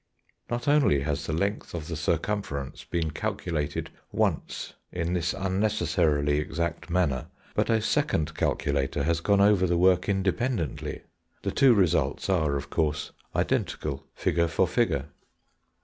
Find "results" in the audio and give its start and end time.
11.75-12.31